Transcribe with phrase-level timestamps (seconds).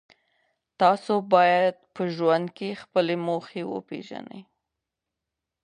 [0.81, 4.41] تاسو باید په ژوند کې خپلې موخې وپېژنئ.